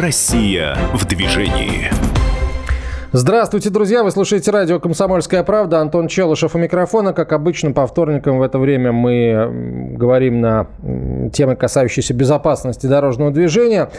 [0.00, 1.90] Россия в движении.
[3.12, 4.02] Здравствуйте, друзья!
[4.02, 5.80] Вы слушаете радио «Комсомольская правда».
[5.80, 7.12] Антон Челышев у микрофона.
[7.12, 10.68] Как обычно, по вторникам в это время мы говорим на
[11.34, 13.90] темы, касающиеся безопасности дорожного движения.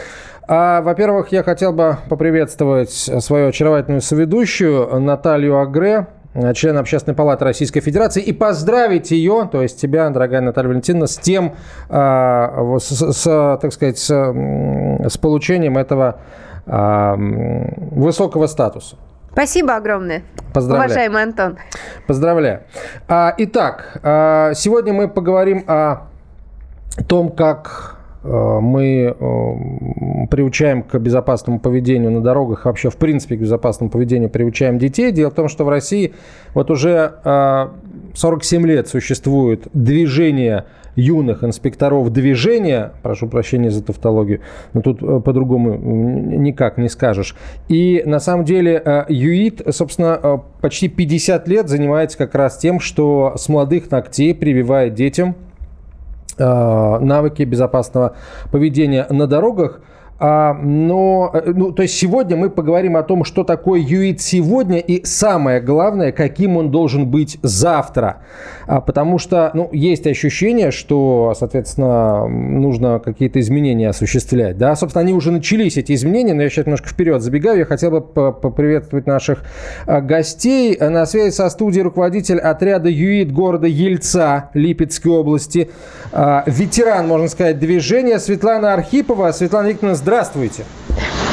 [0.48, 6.08] А, во-первых, я хотел бы поприветствовать свою очаровательную соведущую Наталью Агре,
[6.54, 11.16] член Общественной палаты Российской Федерации, и поздравить ее, то есть тебя, дорогая Наталья Валентиновна, с
[11.18, 11.54] тем,
[11.88, 16.20] а, с, с, так сказать, с, с получением этого
[16.64, 18.96] высокого статуса.
[19.32, 20.22] Спасибо огромное.
[20.52, 20.90] Поздравляю.
[20.90, 21.58] Уважаемый Антон.
[22.06, 22.62] Поздравляю.
[23.08, 26.08] А, итак, а, сегодня мы поговорим о
[27.08, 29.16] том, как а, мы
[30.30, 35.10] приучаем к безопасному поведению на дорогах, вообще в принципе к безопасному поведению приучаем детей.
[35.12, 36.14] Дело в том, что в России
[36.54, 37.14] вот уже
[38.14, 44.40] 47 лет существует движение юных инспекторов движения, прошу прощения за тавтологию,
[44.72, 47.34] но тут э, по-другому никак не скажешь.
[47.68, 52.80] И на самом деле э, ЮИТ, собственно, э, почти 50 лет занимается как раз тем,
[52.80, 55.36] что с молодых ногтей прививает детям
[56.38, 58.16] навыки безопасного
[58.50, 59.80] поведения на дорогах–
[60.22, 65.04] но, э, ну, то есть сегодня мы поговорим о том, что такое ЮИТ сегодня и
[65.04, 68.18] самое главное, каким он должен быть завтра.
[68.68, 74.56] А, потому что, ну, есть ощущение, что, соответственно, нужно какие-то изменения осуществлять.
[74.58, 77.58] Да, собственно, они уже начались, эти изменения, но я сейчас немножко вперед забегаю.
[77.58, 79.42] Я хотел бы поприветствовать наших
[79.86, 80.78] а, гостей.
[80.78, 85.68] На связи со студией руководитель отряда ЮИТ города Ельца Липецкой области,
[86.12, 89.32] а, ветеран, можно сказать, движения Светлана Архипова.
[89.32, 90.11] Светлана Викторовна, здравствуйте.
[90.12, 90.66] Здравствуйте.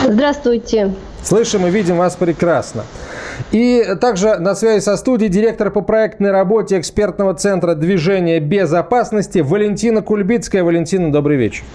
[0.08, 0.94] Здравствуйте.
[1.22, 2.86] Слышим и видим вас прекрасно.
[3.52, 10.02] И также на связи со студией директор по проектной работе экспертного центра движения безопасности Валентина
[10.02, 10.64] Кульбицкая.
[10.64, 11.66] Валентина, добрый вечер.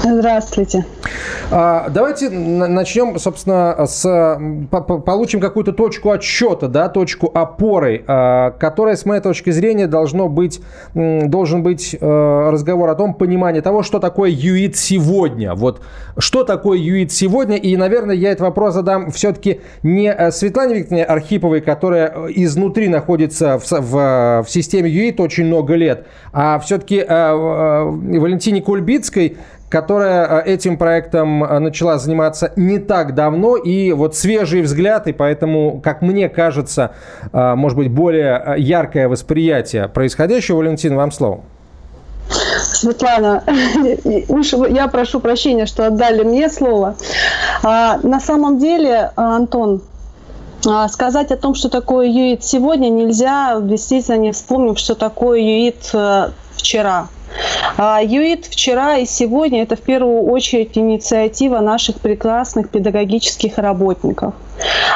[0.00, 0.84] Здравствуйте.
[1.50, 4.38] А, давайте начнем, собственно, с
[4.70, 10.60] получим какую-то точку отсчета, да, точку опоры, а, которая, с моей точки зрения, должно быть,
[10.94, 15.54] должен быть э, разговор о том, понимание того, что такое ЮИТ сегодня.
[15.54, 15.82] Вот
[16.16, 21.04] что такое ЮИТ сегодня, и, наверное, я этот вопрос задам все-таки не э, Светлане Викторовне
[21.04, 27.02] Архиповой, которая э, изнутри находится в, в, в системе ЮИТ очень много лет, а все-таки
[27.02, 29.36] Валентине Кульбицкой,
[29.72, 35.14] которая э, этим проектом э, начала заниматься не так давно, и вот свежий взгляд, и
[35.14, 36.90] поэтому, как мне кажется,
[37.32, 40.58] э, может быть, более яркое восприятие происходящего.
[40.58, 41.40] Валентин, вам слово.
[42.60, 43.44] Светлана,
[44.68, 46.96] я прошу прощения, что отдали мне слово.
[47.62, 49.80] А, на самом деле, Антон,
[50.66, 55.94] а, сказать о том, что такое ЮИТ сегодня, нельзя, действительно не вспомнив, что такое ЮИТ
[56.56, 57.08] вчера.
[57.76, 64.34] А, ЮИТ вчера и сегодня– это в первую очередь инициатива наших прекрасных педагогических работников.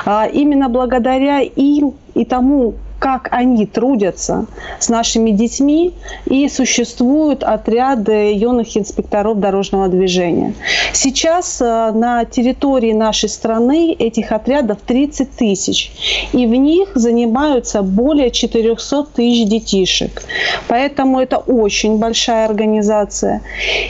[0.05, 4.47] А, именно благодаря им и тому, как они трудятся
[4.79, 10.55] с нашими детьми, и существуют отряды юных инспекторов дорожного движения.
[10.93, 15.93] Сейчас э, на территории нашей страны этих отрядов 30 тысяч,
[16.33, 20.23] и в них занимаются более 400 тысяч детишек.
[20.69, 23.43] Поэтому это очень большая организация.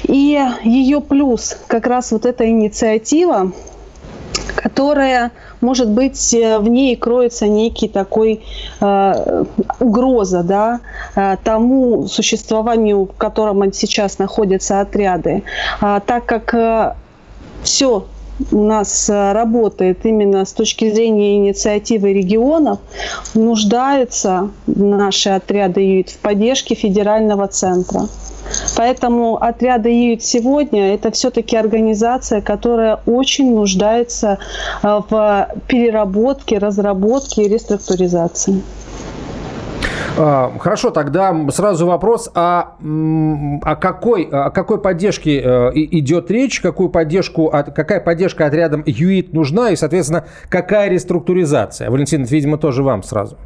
[0.09, 3.53] И ее плюс как раз вот эта инициатива,
[4.57, 5.31] которая,
[5.61, 8.43] может быть, э, в ней кроется некий такой
[8.81, 9.45] э,
[9.81, 10.81] угроза да,
[11.15, 15.43] э, тому существованию, в котором сейчас находятся отряды.
[15.81, 16.95] А, так как э,
[17.63, 18.05] все
[18.53, 22.79] у нас э, работает именно с точки зрения инициативы регионов,
[23.35, 28.09] нуждаются наши отряды ЮИТ в поддержке федерального центра.
[28.77, 34.39] Поэтому отряды ЮИТ сегодня– это все-таки организация, которая очень нуждается
[34.83, 38.63] э, в переработке, разработке и реструктуризации.
[40.19, 42.77] А, хорошо, тогда сразу вопрос, а
[43.63, 49.71] о какой, о какой поддержке э, идет речь, какую поддержку, какая поддержка отрядом ЮИТ нужна
[49.71, 51.91] и, соответственно, какая реструктуризация?
[51.91, 53.37] Валентин, видимо, тоже вам сразу.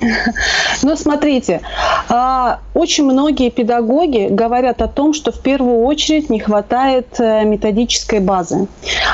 [0.82, 1.60] Ну, смотрите,
[2.08, 8.20] а, очень многие педагоги говорят о том, что в первую очередь не хватает э, методической
[8.20, 8.68] базы.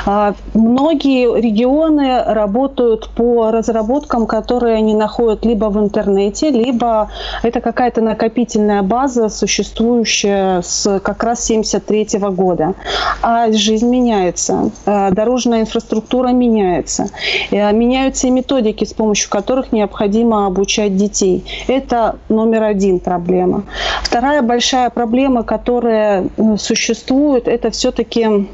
[0.05, 7.09] А, многие регионы работают по разработкам, которые они находят либо в интернете, либо
[7.41, 12.75] это какая-то накопительная база, существующая с как раз 73 года.
[13.21, 17.09] А жизнь меняется, а, дорожная инфраструктура меняется,
[17.51, 21.43] меняются и методики, с помощью которых необходимо обучать обучать детей.
[21.67, 23.63] Это номер один проблема.
[24.03, 26.25] Вторая большая проблема, которая
[26.57, 28.47] существует, это все-таки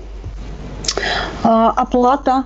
[1.43, 2.43] оплата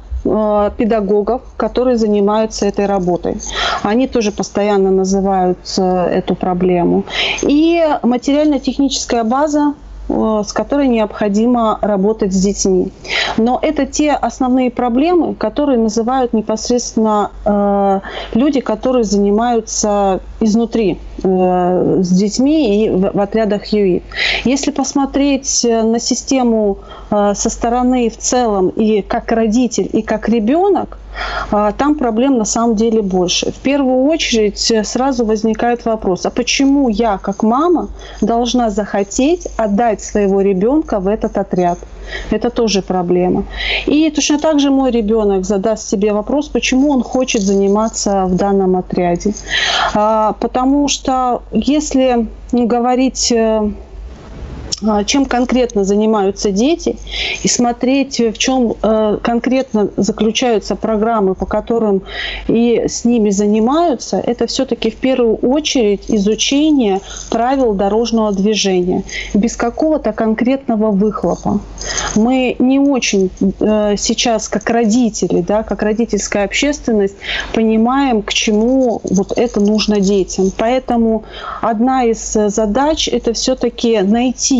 [0.77, 3.37] педагогов, которые занимаются этой работой.
[3.83, 7.03] Они тоже постоянно называют эту проблему.
[7.43, 12.91] И материально-техническая база Э, с которой необходимо работать с детьми.
[13.37, 17.99] Но это те основные проблемы, которые называют непосредственно э,
[18.33, 24.03] люди, которые занимаются изнутри э, с детьми и в, в отрядах ЮИ.
[24.43, 26.79] Если посмотреть э, на систему
[27.09, 30.97] э, со стороны в целом и как родитель, и как ребенок,
[31.77, 33.51] там проблем на самом деле больше.
[33.51, 37.89] В первую очередь э, сразу возникает вопрос, а почему я, как мама,
[38.21, 41.79] должна захотеть отдать своего ребенка в этот отряд?
[42.31, 43.45] Это тоже проблема.
[43.87, 48.75] И точно так же мой ребенок задаст себе вопрос, почему он хочет заниматься в данном
[48.75, 49.33] отряде.
[49.93, 53.71] А, потому что если говорить э, а,
[55.05, 56.97] чем конкретно занимаются дети
[57.43, 62.03] и смотреть, в чем э, конкретно заключаются программы, по которым
[62.47, 69.03] и с ними занимаются, это все-таки в первую очередь изучение правил дорожного движения
[69.33, 71.59] без какого-то конкретного выхлопа.
[72.15, 73.29] Мы не очень
[73.59, 77.15] э, сейчас, как родители, да, как родительская общественность,
[77.53, 80.51] понимаем, к чему вот это нужно детям.
[80.57, 81.23] Поэтому
[81.61, 84.54] одна из задач– это все-таки найти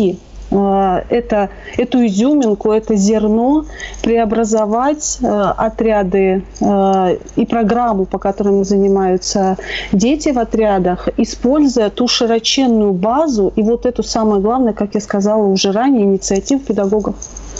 [0.50, 3.64] Э, это, эту изюминку, это зерно
[4.02, 9.56] преобразовать э, отряды э, и программу, по которым занимаются
[9.92, 15.44] дети в отрядах, используя ту широченную базу и вот эту самое главное, как я сказала
[15.44, 17.16] уже ранее, инициатив педагогов.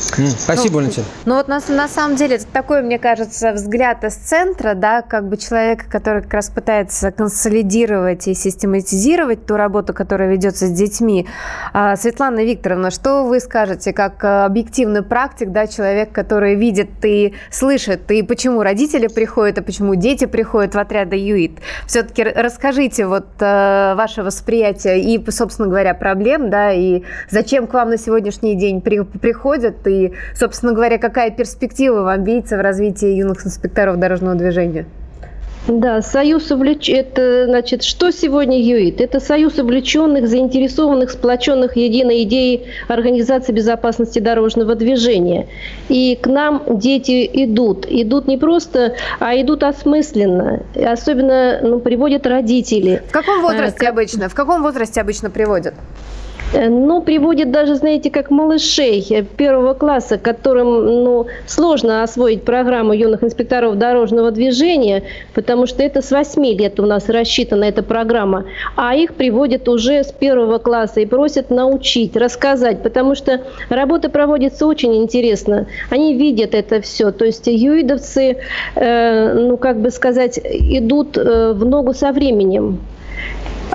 [0.06, 1.04] Спасибо, ну, Валентин.
[1.24, 5.28] Ну вот на, на самом деле это такой, мне кажется, взгляд из центра, да, как
[5.28, 11.26] бы человека, который как раз пытается консолидировать и систематизировать ту работу, которая ведется с детьми.
[11.72, 17.34] А, Светлана Викторовна, что вы скажете как э, объективный практик, да, человек, который видит и
[17.50, 21.58] слышит, и почему родители приходят, и почему дети приходят в отряды ЮИТ?
[21.86, 27.90] Все-таки расскажите вот э, ваше восприятие и, собственно говоря, проблем, да, и зачем к вам
[27.90, 29.95] на сегодняшний день при, приходят, и,
[30.34, 34.86] собственно говоря, какая перспектива вам видится в развитии юных инспекторов дорожного движения?
[35.68, 36.88] Да, союз увлеч...
[36.88, 39.00] это значит, что сегодня ЮИТ?
[39.00, 45.48] Это союз увлеченных, заинтересованных, сплоченных единой идеей Организации безопасности дорожного движения.
[45.88, 47.84] И к нам дети идут.
[47.88, 50.62] Идут не просто, а идут осмысленно.
[50.76, 53.02] Особенно ну, приводят родители.
[53.08, 54.28] В каком возрасте а, обычно?
[54.28, 55.74] В каком возрасте обычно приводят?
[56.52, 62.92] Э, ну, приводит даже, знаете, как малышей э, первого класса, которым ну, сложно освоить программу
[62.92, 65.02] юных инспекторов дорожного движения,
[65.34, 68.44] потому что это с 8 лет у нас рассчитана эта программа,
[68.76, 74.66] а их приводят уже с первого класса и просят научить, рассказать, потому что работа проводится
[74.66, 75.66] очень интересно.
[75.90, 78.36] Они видят это все, то есть юидовцы,
[78.76, 82.78] э, ну, как бы сказать, идут э, в ногу со временем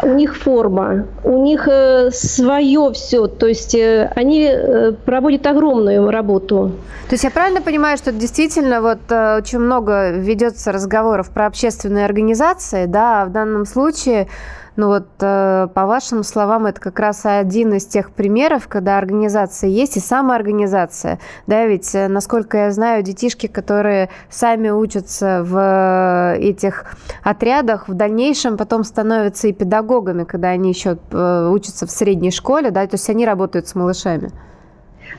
[0.04, 6.10] у них форма, у них э, свое все, то есть э, они э, проводят огромную
[6.10, 6.72] работу.
[7.10, 12.86] То есть я правильно понимаю, что действительно вот очень много ведется разговоров про общественные организации,
[12.86, 14.28] да, а в данном случае
[14.82, 19.70] ну вот, э, по вашим словам, это как раз один из тех примеров, когда организация
[19.70, 21.20] есть и самоорганизация.
[21.46, 28.58] Да, ведь, э, насколько я знаю, детишки, которые сами учатся в этих отрядах, в дальнейшем
[28.58, 33.08] потом становятся и педагогами, когда они еще э, учатся в средней школе, да, то есть
[33.08, 34.32] они работают с малышами.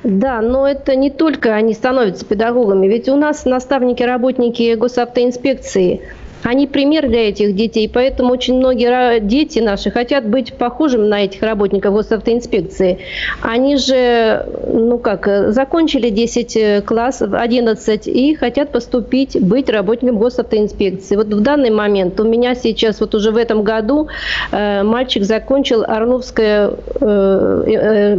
[0.02, 6.00] Да, но это не только они становятся педагогами, ведь у нас наставники, работники госавтоинспекции–
[6.42, 11.42] они пример для этих детей, поэтому очень многие дети наши хотят быть похожими на этих
[11.42, 12.98] работников госавтоинспекции.
[13.40, 21.16] Они же, ну как, закончили 10 э, классов, 11 и хотят поступить, быть работником госавтоинспекции.
[21.16, 24.08] Вот в данный момент у меня сейчас, вот уже в этом году,
[24.50, 28.18] э, мальчик закончил Орловское э, э,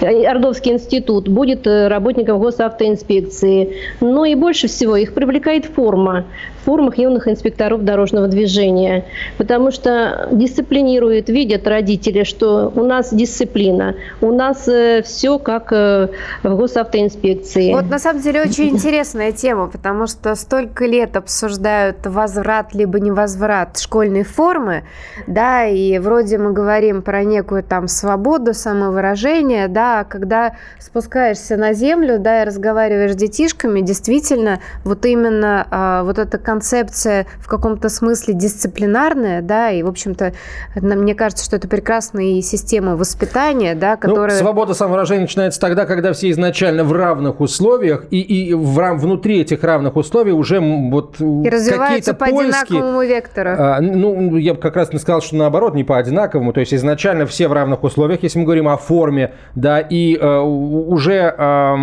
[0.00, 3.76] Ордовский институт будет работником госавтоинспекции.
[4.00, 6.26] Но и больше всего их привлекает форма
[6.64, 9.06] формах юных инспекторов дорожного движения,
[9.38, 16.08] потому что дисциплинируют, видят родители, что у нас дисциплина, у нас э, все как э,
[16.42, 17.72] в госавтоинспекции.
[17.72, 23.78] Вот на самом деле очень интересная тема, потому что столько лет обсуждают возврат либо невозврат
[23.78, 24.84] школьной формы,
[25.26, 31.72] да, и вроде мы говорим про некую там свободу самовыражения, движения, да, когда спускаешься на
[31.72, 37.88] землю, да, и разговариваешь с детишками, действительно, вот именно а, вот эта концепция в каком-то
[37.88, 40.32] смысле дисциплинарная, да, и, в общем-то,
[40.76, 44.36] мне кажется, что это прекрасная система воспитания, да, ну, которая...
[44.36, 49.40] Ну, свобода самовыражения начинается тогда, когда все изначально в равных условиях, и, и в, внутри
[49.40, 53.50] этих равных условий уже вот и развиваются по поиски, одинаковому вектору.
[53.58, 56.72] А, ну, я бы как раз не сказал, что наоборот, не по одинаковому, то есть
[56.74, 61.76] изначально все в равных условиях, если мы говорим о форме, да, и э, уже э,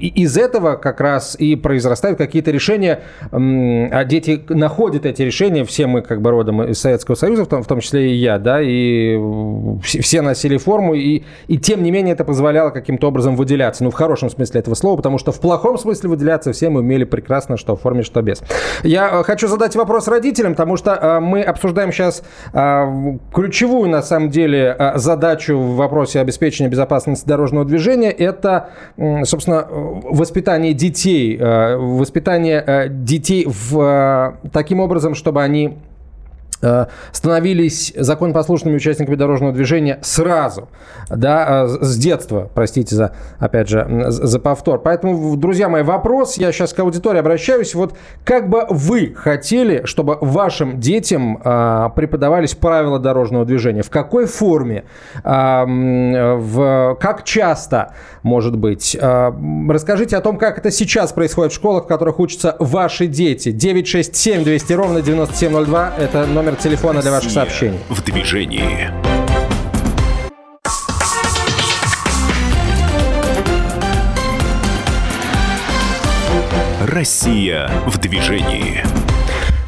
[0.00, 5.86] из этого как раз и произрастают какие-то решения, э, а дети находят эти решения, все
[5.86, 8.60] мы как бы родом из Советского Союза, в том, в том числе и я, да,
[8.62, 9.18] и
[9.82, 13.94] все, носили форму, и, и тем не менее это позволяло каким-то образом выделяться, ну, в
[13.94, 17.76] хорошем смысле этого слова, потому что в плохом смысле выделяться все мы умели прекрасно, что
[17.76, 18.42] в форме, что без.
[18.82, 24.02] Я э, хочу задать вопрос родителям, потому что э, мы обсуждаем сейчас э, ключевую, на
[24.02, 28.10] самом деле, э, задачу в вопросе обеспечения безопасности дорожного движения.
[28.10, 28.70] Это,
[29.24, 31.36] собственно, воспитание детей.
[31.38, 35.78] Э, воспитание э, детей в, э, таким образом, чтобы они
[37.12, 40.68] становились законопослушными участниками дорожного движения сразу,
[41.08, 44.80] да, э, с детства, простите за, опять же, за повтор.
[44.80, 50.18] Поэтому, друзья мои, вопрос, я сейчас к аудитории обращаюсь, вот как бы вы хотели, чтобы
[50.20, 54.84] вашим детям э, преподавались правила дорожного движения, в какой форме,
[55.24, 58.96] в, как часто, может быть.
[59.00, 63.52] Расскажите о том, как это сейчас происходит в школах, в которых учатся ваши дети.
[63.52, 67.78] 967 200 ровно 9702, это номер номер телефона для ваших сообщений.
[67.90, 68.90] В движении.
[76.86, 78.82] Россия в движении.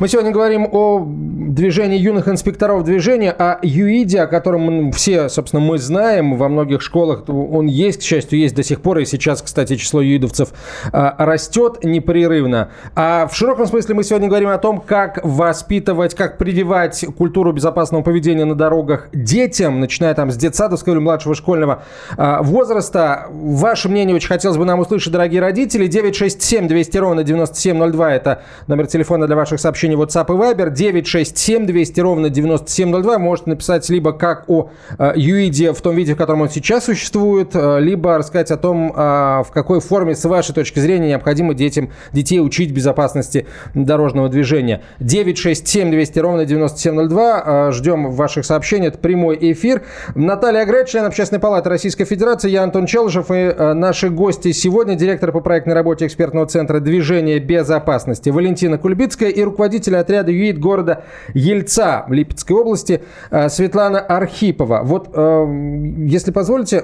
[0.01, 5.77] Мы сегодня говорим о движении юных инспекторов движения, о ЮИДе, о котором все, собственно, мы
[5.77, 6.37] знаем.
[6.37, 9.01] Во многих школах он есть, к счастью, есть до сих пор.
[9.01, 10.55] И сейчас, кстати, число юидовцев
[10.91, 12.71] а, растет непрерывно.
[12.97, 18.03] А в широком смысле мы сегодня говорим о том, как воспитывать, как прививать культуру безопасного
[18.03, 21.83] поведения на дорогах детям, начиная там с детсадовского или младшего школьного
[22.17, 23.27] а, возраста.
[23.31, 25.89] Ваше мнение очень хотелось бы нам услышать, дорогие родители.
[25.89, 31.67] 967 200 ровно 9702– это номер телефона для ваших сообщений сообщений WhatsApp и Viber 967
[31.67, 33.19] 200 ровно 9702.
[33.19, 37.51] Можете написать либо как о э, ЮИДе в том виде, в котором он сейчас существует,
[37.55, 41.91] э, либо рассказать о том, э, в какой форме, с вашей точки зрения, необходимо детям,
[42.13, 44.83] детей учить безопасности дорожного движения.
[45.01, 47.73] 967 200 ровно 9702.
[47.73, 48.89] Ждем ваших сообщений.
[48.89, 49.83] Это прямой эфир.
[50.15, 52.51] Наталья Грет, член Общественной палаты Российской Федерации.
[52.51, 54.95] Я Антон Челышев и наши гости сегодня.
[54.95, 60.59] Директор по проектной работе экспертного центра движения безопасности Валентина Кульбицкая и руководитель руководителя отряда ЮИД
[60.59, 64.83] города Ельца Липецкой области э, Светлана Архипова.
[64.85, 65.47] Вот, э,
[66.07, 66.83] если позволите,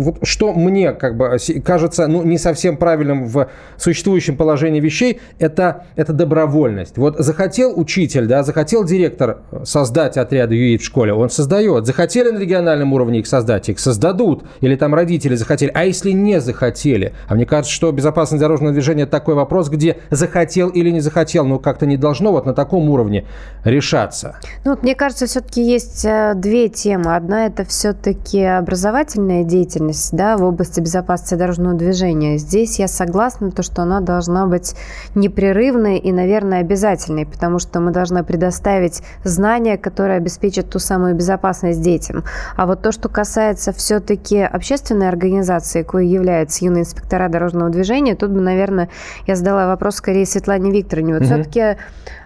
[0.00, 5.84] вот что мне как бы кажется ну, не совсем правильным в существующем положении вещей, это,
[5.96, 6.98] это добровольность.
[6.98, 11.86] Вот захотел учитель, да, захотел директор создать отряды ЮИД в школе, он создает.
[11.86, 14.44] Захотели на региональном уровне их создать, их создадут.
[14.60, 15.70] Или там родители захотели.
[15.74, 17.12] А если не захотели?
[17.28, 21.58] А мне кажется, что безопасность дорожного движения– такой вопрос, где захотел или не захотел, но
[21.58, 23.26] как-то не должно вот на таком уровне
[23.64, 24.36] решаться?
[24.64, 27.16] Ну, вот, мне кажется, все-таки есть э, две темы.
[27.16, 32.38] Одна– это все-таки образовательная деятельность да, в области безопасности дорожного движения.
[32.38, 34.74] Здесь я согласна, то, что она должна быть
[35.14, 41.82] непрерывной и, наверное, обязательной, потому что мы должны предоставить знания, которые обеспечат ту самую безопасность
[41.82, 42.24] детям.
[42.56, 48.30] А вот то, что касается все-таки общественной организации, кое является юные инспектора дорожного движения, тут
[48.30, 48.88] бы, наверное,
[49.26, 51.14] я задала вопрос скорее Светлане Викторовне.
[51.14, 51.26] Вот угу.
[51.26, 51.76] все-таки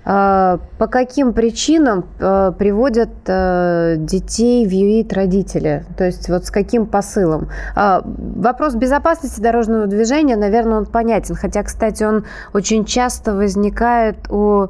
[0.03, 5.85] по каким причинам а, приводят а, детей в ЮИТ родители?
[5.97, 7.49] То есть вот с каким посылом?
[7.77, 11.35] Вопрос безопасности дорожного движения, наверное, он понятен.
[11.35, 14.69] Хотя, кстати, он очень часто возникает у,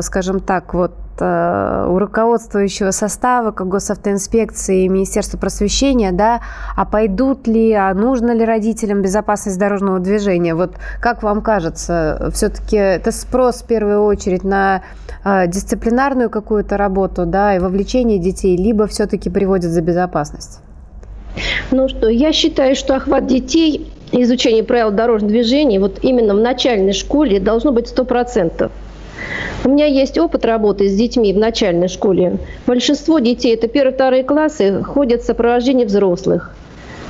[0.00, 6.40] скажем так, вот Э, у руководствующего состава, как госавтоинспекции и Министерства просвещения, да,
[6.76, 10.54] а пойдут ли, а нужно ли родителям безопасность дорожного движения?
[10.54, 14.82] Вот как вам кажется, все-таки это спрос в первую очередь на
[15.24, 20.60] э, дисциплинарную какую-то работу, да, и вовлечение детей, либо все-таки приводит за безопасность?
[21.70, 26.92] Ну что, я считаю, что охват детей изучение правил дорожного движения вот именно в начальной
[26.92, 28.70] школе должно быть 100%.
[29.64, 32.38] У меня есть опыт работы с детьми в начальной школе.
[32.66, 36.54] Большинство детей, это первые-вторые классы, ходят в сопровождении взрослых.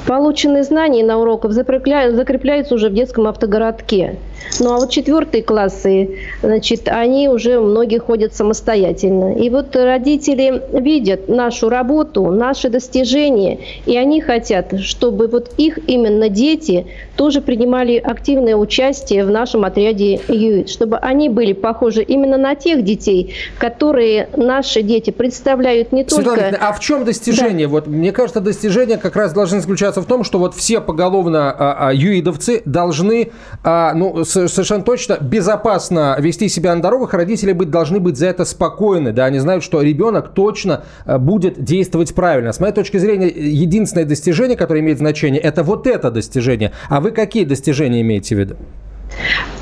[0.07, 4.17] Полученные знания на уроках закрепляются уже в детском автогородке.
[4.61, 9.37] Ну а вот четвертые классы, значит, они уже многие ходят самостоятельно.
[9.37, 16.29] И вот родители видят нашу работу, наши достижения, и они хотят, чтобы вот их именно
[16.29, 22.55] дети тоже принимали активное участие в нашем отряде ЮИТ, чтобы они были похожи именно на
[22.55, 26.59] тех детей, которые наши дети представляют не Светлана только...
[26.61, 27.67] а в чем достижение?
[27.67, 27.73] Да.
[27.73, 31.89] Вот мне кажется, достижение как раз должны заключаться в том, что вот все поголовно а,
[31.89, 33.31] а, юидовцы должны,
[33.63, 38.45] а, ну, совершенно точно безопасно вести себя на дорогах, родители быть, должны быть за это
[38.45, 42.53] спокойны, да, они знают, что ребенок точно а, будет действовать правильно.
[42.53, 46.73] С моей точки зрения, единственное достижение, которое имеет значение, это вот это достижение.
[46.89, 48.57] А вы какие достижения имеете в виду?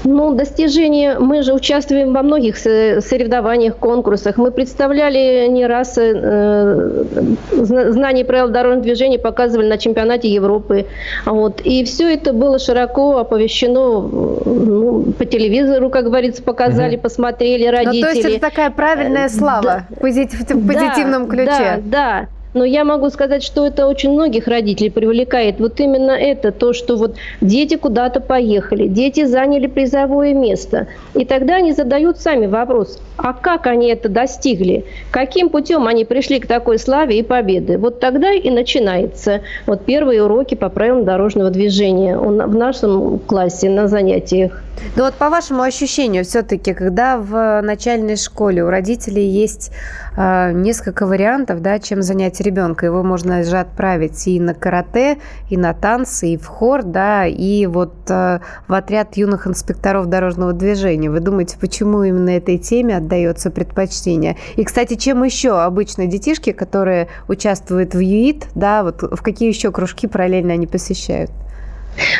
[0.04, 4.36] Ну, достижения, мы же участвуем во многих соревнованиях, конкурсах.
[4.36, 7.04] Мы представляли не раз э,
[7.50, 10.86] знания правил дорожного движения, показывали на чемпионате Европы.
[11.24, 11.60] Вот.
[11.62, 17.02] И все это было широко оповещено ну, по телевизору, как говорится, показали, угу.
[17.02, 18.00] посмотрели родители.
[18.00, 21.80] Ну, то есть это такая правильная слава да, в позитивном ключе.
[21.84, 22.28] Да, да.
[22.54, 25.58] Но я могу сказать, что это очень многих родителей привлекает.
[25.58, 30.88] Вот именно это, то, что вот дети куда-то поехали, дети заняли призовое место.
[31.14, 34.84] И тогда они задают сами вопрос, а как они это достигли?
[35.10, 37.78] Каким путем они пришли к такой славе и победе?
[37.78, 43.88] Вот тогда и начинается вот первые уроки по правилам дорожного движения в нашем классе на
[43.88, 44.62] занятиях.
[44.94, 49.72] Ну вот по вашему ощущению, все-таки, когда в начальной школе у родителей есть
[50.16, 55.56] э, несколько вариантов, да, чем занять ребенка, его можно же отправить и на карате, и
[55.56, 61.10] на танцы, и в хор, да, и вот э, в отряд юных инспекторов дорожного движения.
[61.10, 64.36] Вы думаете, почему именно этой теме отдается предпочтение?
[64.56, 69.70] И, кстати, чем еще обычно детишки, которые участвуют в ЮИТ, да, вот в какие еще
[69.72, 71.30] кружки параллельно они посещают?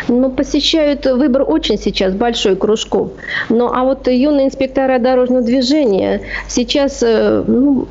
[0.09, 3.13] Ну, посещают выбор очень сейчас большой кружков.
[3.49, 7.89] Ну, а вот юные инспектора дорожного движения сейчас э, ну,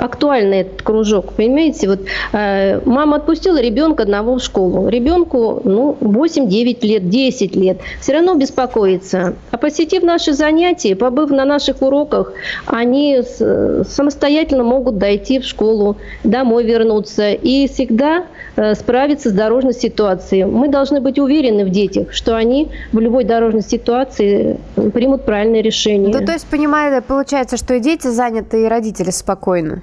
[0.00, 1.88] актуальный этот кружок, понимаете?
[1.88, 2.00] Вот
[2.32, 4.88] э, мама отпустила ребенка одного в школу.
[4.88, 7.78] Ребенку, ну, 8-9 лет, 10 лет.
[8.00, 9.34] Все равно беспокоится.
[9.50, 12.32] А посетив наши занятия, побыв на наших уроках,
[12.66, 18.22] они с, самостоятельно могут дойти в школу, домой вернуться и всегда э,
[18.74, 20.44] справиться с дорожной ситуацией.
[20.44, 24.58] Мы должны быть уверены в детях, что они в любой дорожной ситуации
[24.92, 26.12] примут правильное решение.
[26.12, 29.82] Ну, то есть, понимаю, получается, что и дети заняты, и родители спокойны.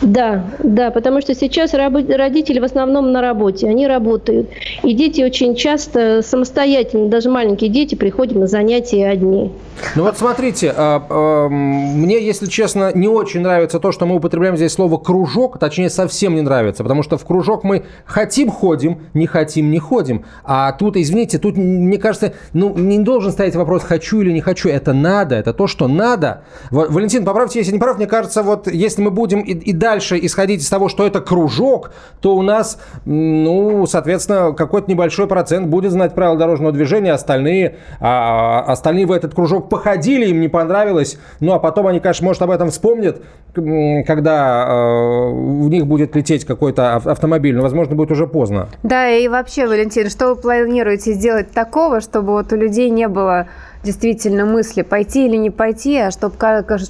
[0.00, 4.48] Да, да, потому что сейчас родители в основном на работе, они работают.
[4.82, 9.50] И дети очень часто самостоятельно, даже маленькие дети, приходят на занятия одни.
[9.96, 14.72] Ну вот смотрите, а, мне, если честно, не очень нравится то, что мы употребляем здесь
[14.72, 19.70] слово «кружок», точнее, совсем не нравится, потому что в кружок мы хотим– ходим, не хотим–
[19.72, 20.24] не ходим.
[20.44, 24.68] А тут, извините, тут, мне кажется, ну, не должен стоять вопрос «хочу или не хочу»,
[24.68, 26.42] это надо, это то, что надо.
[26.70, 30.60] Валентин, поправьте, если не прав, мне кажется, вот если мы будем и, и дальше исходить
[30.60, 36.14] из того, что это кружок, то у нас, ну, соответственно, какой-то небольшой процент будет знать
[36.14, 41.54] правила дорожного движения, остальные, а, а остальные в этот кружок походили, им не понравилось, ну,
[41.54, 43.22] а потом они, конечно, может, об этом вспомнят,
[43.54, 45.30] когда э,
[45.64, 48.68] в них будет лететь какой-то автомобиль, но, возможно, будет уже поздно.
[48.82, 53.46] Да, и вообще, Валентин, что вы планируете сделать такого, чтобы вот у людей не было
[53.82, 56.36] действительно мысли, пойти или не пойти, а чтобы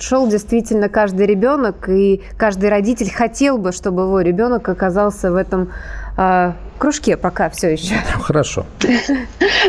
[0.01, 5.71] шел действительно каждый ребенок, и каждый родитель хотел бы, чтобы его ребенок оказался в этом
[6.17, 7.95] э, кружке пока все еще.
[8.23, 8.67] Хорошо.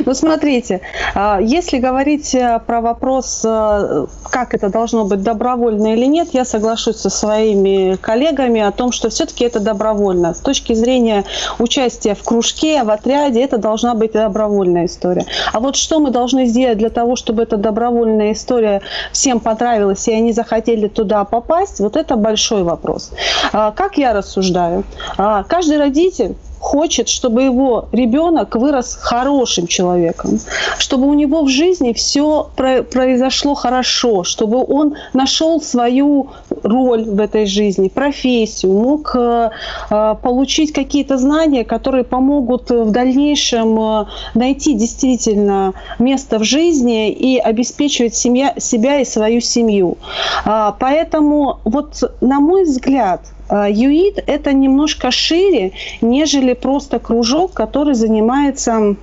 [0.06, 0.82] Ну, смотрите,
[1.14, 6.46] а, если говорить э, про вопрос, э, как это должно быть, добровольно или нет, я
[6.46, 10.34] соглашусь со своими коллегами о том, что все-таки это добровольно.
[10.34, 11.26] С точки зрения
[11.58, 15.26] участия в кружке, в отряде, это должна быть добровольная история.
[15.52, 20.14] А вот что мы должны сделать для того, чтобы эта добровольная история всем понравилась, и
[20.14, 23.12] они захотели туда попасть, вот это большой вопрос.
[23.52, 24.84] А, как я рассуждаю?
[25.18, 30.40] А, каждый родитель хочет, чтобы его ребенок вырос хорошим человеком,
[30.78, 36.30] чтобы у него в жизни все произошло хорошо, чтобы он нашел свою
[36.64, 39.50] роль в этой жизни, профессию, мог э,
[39.90, 47.38] э, получить какие-то знания, которые помогут в дальнейшем э, найти действительно место в жизни и
[47.38, 49.98] обеспечивать семья, себя и свою семью.
[50.46, 58.96] А, поэтому вот на мой взгляд, ЮИД– это немножко шире, нежели просто кружок, который занимается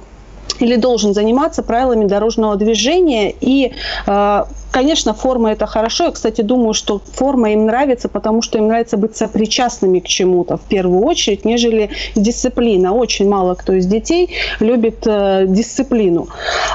[0.58, 3.72] или должен заниматься правилами дорожного движения и
[4.06, 6.04] э, конечно, форма это хорошо.
[6.04, 10.56] Я, кстати, думаю, что форма им нравится, потому что им нравится быть сопричастными к чему-то
[10.56, 12.92] в первую очередь, нежели дисциплина.
[12.92, 16.28] Очень мало кто из детей любит э, дисциплину.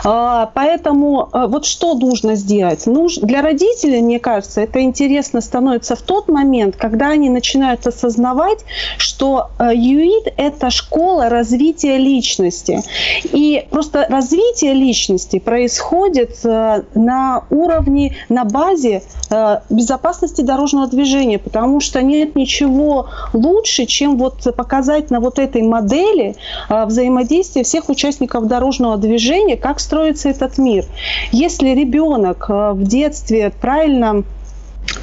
[0.03, 2.87] А, поэтому э, вот что нужно сделать?
[2.87, 3.17] Нуж...
[3.17, 8.59] Для родителей, мне кажется, это интересно становится в тот момент, когда они начинают осознавать,
[8.97, 12.81] что э, ЮИД– это школа развития личности.
[13.23, 17.80] И просто развитие личности происходит э, на уровне,
[18.29, 25.19] на базе э, безопасности дорожного движения, потому что нет ничего лучше, чем вот показать на
[25.19, 26.35] вот этой модели
[26.69, 30.85] э, взаимодействия всех участников дорожного движения, как строится этот мир.
[31.31, 34.23] Если ребенок в детстве правильно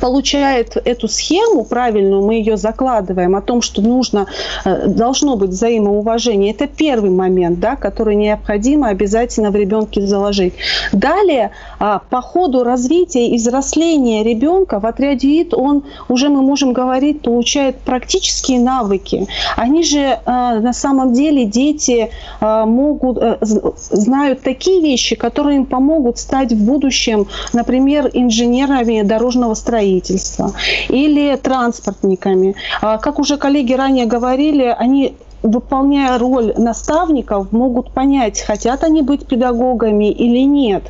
[0.00, 4.26] получает эту схему правильную, мы ее закладываем о том, что нужно,
[4.64, 6.52] э, должно быть взаимоуважение.
[6.52, 10.54] Это первый момент, да, который необходимо обязательно в ребенке заложить.
[10.92, 16.72] Далее, а, по ходу развития и взросления ребенка в отряде ИТ он уже, мы можем
[16.72, 19.26] говорить, получает практические навыки.
[19.56, 26.18] Они же э, на самом деле, дети э, могут, знают такие вещи, которые им помогут
[26.18, 30.52] стать в будущем, например, инженерами дорожного строительства строительства
[30.88, 32.54] или транспортниками.
[32.80, 39.24] А, как уже коллеги ранее говорили, они выполняя роль наставников, могут понять, хотят они быть
[39.24, 40.82] педагогами или нет.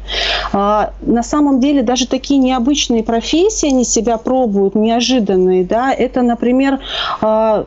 [0.52, 5.64] А, на самом деле даже такие необычные профессии они себя пробуют, неожиданные.
[5.64, 5.92] Да?
[5.92, 6.80] Это, например,
[7.20, 7.66] а,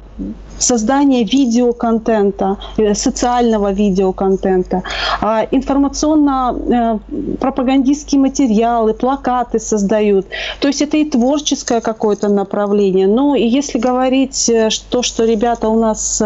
[0.61, 4.83] создание видеоконтента, э, социального видеоконтента,
[5.21, 10.27] а информационно-пропагандистские э, материалы, плакаты создают.
[10.59, 13.07] То есть это и творческое какое-то направление.
[13.07, 16.21] Ну и если говорить э, то, что ребята у нас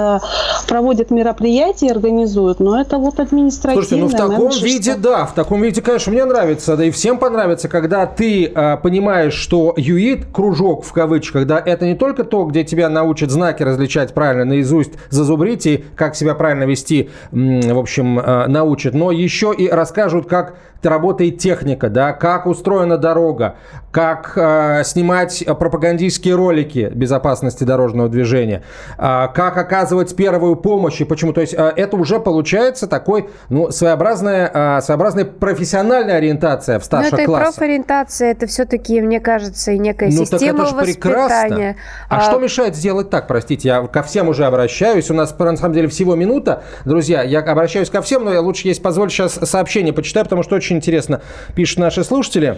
[0.68, 5.34] проводят мероприятия, организуют, но ну, это вот административное Слушайте, ну в таком виде, да, в
[5.34, 10.28] таком виде, конечно, мне нравится, да и всем понравится, когда ты э, понимаешь, что ЮИД,
[10.32, 14.94] кружок в кавычках, да, это не только то, где тебя научат знаки различать правильно наизусть
[15.12, 20.56] зазубрить и как себя правильно вести, в общем, э, научат, но еще и расскажут, как
[20.86, 23.56] работает техника, да, как устроена дорога,
[23.92, 28.64] как э, снимать пропагандистские ролики безопасности дорожного движения,
[28.98, 31.34] э, как оказывать первую помощь и почему.
[31.34, 37.14] То есть э, это уже получается такой, ну, своеобразная, э, своеобразная профессиональная ориентация в старших
[37.14, 37.48] Но это классах.
[37.48, 40.96] это профориентация, это все-таки, мне кажется, и некая ну, система так это воспитания.
[40.96, 41.76] Прекрасно.
[42.10, 45.58] А, а что мешает сделать так, простите, я ко всем уже обращаюсь, у нас на
[45.58, 49.34] самом деле всего минута, друзья, я обращаюсь ко всем, но я лучше, если позволить, сейчас
[49.34, 51.22] сообщение почитаю, потому что очень интересно
[51.56, 52.58] пишут наши слушатели.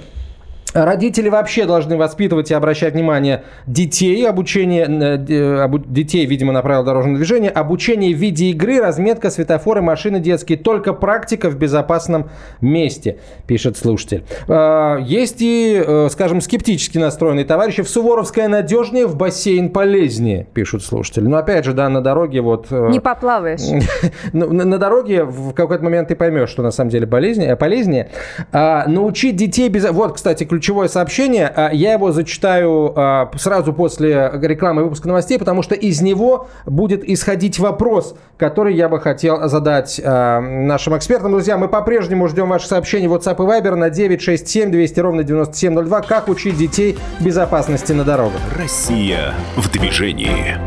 [0.85, 7.17] Родители вообще должны воспитывать и обращать внимание детей, обучение э, детей, видимо, на правила дорожного
[7.17, 12.29] движения, обучение в виде игры, разметка, светофоры, машины детские, только практика в безопасном
[12.61, 14.23] месте, пишет слушатель.
[14.47, 17.81] А, есть и, э, скажем, скептически настроенные товарищи.
[17.81, 21.25] В Суворовское надежнее, в бассейн полезнее, пишут слушатели.
[21.25, 22.67] Но опять же, да, на дороге вот...
[22.69, 23.61] Э, Не поплаваешь.
[24.33, 27.55] Ну, на дороге в какой-то момент ты поймешь, что на самом деле полезнее.
[27.55, 28.09] полезнее.
[28.51, 29.89] А, научить детей без...
[29.89, 31.47] Вот, кстати, ключ ключевое сообщение.
[31.47, 37.07] А, я его зачитаю а, сразу после рекламы выпуска новостей, потому что из него будет
[37.07, 41.31] исходить вопрос, который я бы хотел задать а, нашим экспертам.
[41.31, 46.01] Друзья, мы по-прежнему ждем ваши сообщения в WhatsApp и Viber на 967 200 ровно 9702.
[46.01, 48.41] Как учить детей безопасности на дорогах?
[48.57, 50.57] Россия в движении.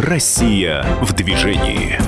[0.00, 1.98] Россия в движении.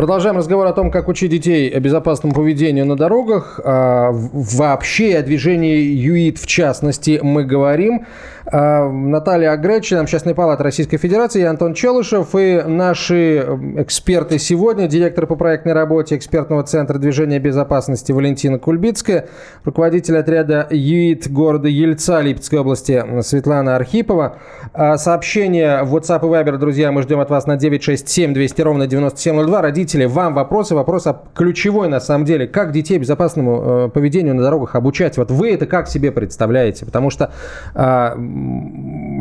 [0.00, 3.60] Продолжаем разговор о том, как учить детей безопасному поведению на дорогах.
[3.62, 8.06] А, вообще о движении ЮИД в частности мы говорим.
[8.52, 12.34] А, Наталья Агре, член Общественной палаты Российской Федерации, и Антон Челышев.
[12.34, 13.38] И наши
[13.76, 19.28] эксперты сегодня, директор по проектной работе экспертного центра движения безопасности Валентина Кульбицкая,
[19.64, 24.38] руководитель отряда ЮИД города Ельца Липецкой области Светлана Архипова.
[24.72, 28.86] А, сообщение в WhatsApp и Viber, друзья, мы ждем от вас на 967 200 ровно
[28.88, 29.62] 9702.
[29.62, 32.48] Родители, вам вопросы, вопрос ключевой на самом деле.
[32.48, 35.16] Как детей безопасному э, поведению на дорогах обучать?
[35.18, 36.84] Вот вы это как себе представляете?
[36.84, 37.32] Потому что
[37.74, 38.16] а,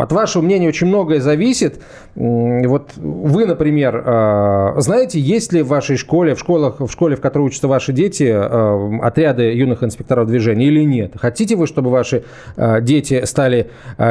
[0.01, 1.82] от вашего мнения очень многое зависит.
[2.15, 7.21] Вот вы, например, а, знаете, есть ли в вашей школе, в школах, в школе, в
[7.21, 11.13] которой учатся ваши дети, а, отряды юных инспекторов движения или нет?
[11.15, 12.23] Хотите вы, чтобы ваши
[12.58, 13.69] а, дети стали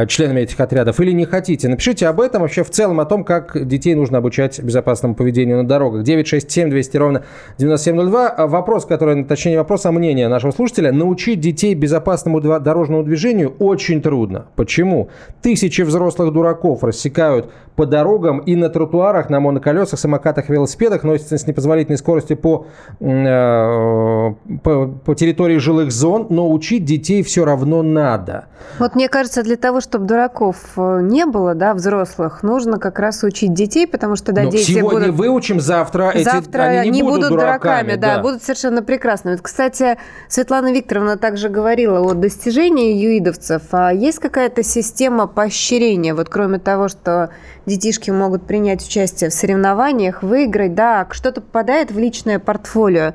[0.08, 1.68] членами этих отрядов или не хотите?
[1.68, 5.68] Напишите об этом вообще в целом, о том, как детей нужно обучать безопасному поведению на
[5.68, 6.02] дорогах.
[6.02, 7.24] 967 200 ровно
[7.58, 8.46] 9702.
[8.46, 10.92] Вопрос, который, точнее вопрос, а мнение нашего слушателя.
[10.92, 14.46] Научить детей безопасному дорожному движению очень трудно.
[14.54, 14.87] Почему?
[14.88, 15.08] Почему?
[15.42, 21.46] Тысячи взрослых дураков рассекают по дорогам и на тротуарах, на моноколесах, самокатах, велосипедах, носятся с
[21.46, 22.66] непозволительной скоростью по,
[22.98, 28.46] э, по, по территории жилых зон, но учить детей все равно надо.
[28.80, 33.22] Вот мне кажется, для того, чтобы дураков э, не было, да, взрослых, нужно как раз
[33.22, 35.14] учить детей, потому что, да, Но дети сегодня будут...
[35.14, 39.36] выучим, завтра, Завтра эти, они не, будут, дураками, да, да, будут совершенно прекрасными.
[39.36, 39.98] Вот, кстати,
[40.28, 43.62] Светлана Викторовна также говорила о достижении юидовцев.
[43.70, 44.77] А есть какая-то система
[45.26, 47.30] поощрения, вот кроме того, что
[47.66, 53.12] детишки могут принять участие в соревнованиях, выиграть, да, что-то попадает в личное портфолио?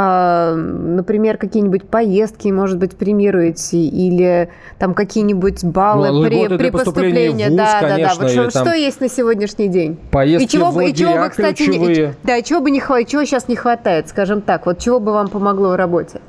[0.00, 6.68] А, например, какие-нибудь поездки, может быть, премируете, или там какие-нибудь баллы Ну, при, льготы при
[6.68, 7.46] в поступлении.
[7.48, 7.94] вуз, да, да, да.
[7.94, 9.98] конечно, Вот что, там что есть на сегодняшний день?
[10.12, 12.14] Поездки и чего в бы, и чего бы, лагеря кстати, не- ключевые.
[12.22, 15.12] да, и чего бы не хватает, чего сейчас не хватает, скажем так, вот чего бы
[15.12, 16.20] вам помогло в работе?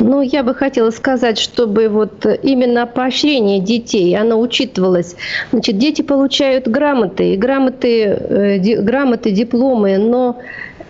[0.00, 5.16] Ну, я бы хотела сказать, чтобы вот именно поощрение детей, оно учитывалось.
[5.52, 10.38] Значит, дети получают грамоты, грамоты, э, грамоты, дипломы, но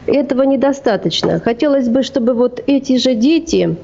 [0.07, 1.41] этого недостаточно.
[1.41, 3.77] Хотелось бы, чтобы вот эти же дети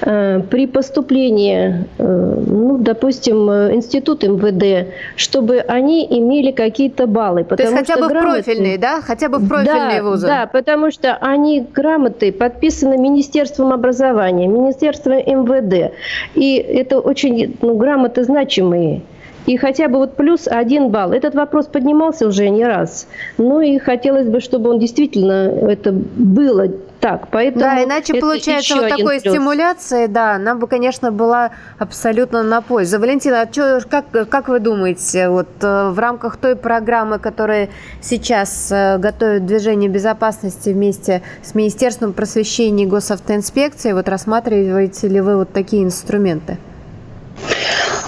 [0.00, 7.44] э, при поступлении, э, ну, допустим, э, институт МВД, чтобы они имели какие-то баллы.
[7.44, 9.00] То есть хотя бы в грамоты- профильные, да?
[9.02, 10.26] Хотя бы в профильные да, вузы.
[10.26, 15.92] Да, потому что они грамоты подписаны Министерством образования, Министерством МВД.
[16.34, 19.02] И это очень ну, грамоты значимые.
[19.46, 21.12] И хотя бы вот плюс один балл.
[21.12, 23.06] Этот вопрос поднимался уже не раз.
[23.38, 26.68] Ну и хотелось бы, чтобы он действительно это было
[27.00, 27.28] так.
[27.30, 29.34] Поэтому Да, иначе получается вот такой плюс.
[29.34, 32.98] стимуляции, да, она бы, конечно, была абсолютно на пользу.
[32.98, 37.68] Валентина, а чё, как, как вы думаете, вот э, в рамках той программы, которая
[38.00, 45.36] сейчас э, готовит движение безопасности вместе с Министерством просвещения и госавтоинспекцией, вот рассматриваете ли вы
[45.36, 46.58] вот такие инструменты?